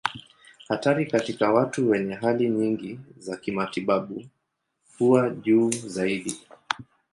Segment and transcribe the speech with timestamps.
[0.69, 4.25] Hatari katika watu wenye hali nyingi za kimatibabu
[4.99, 6.47] huwa juu zaidi.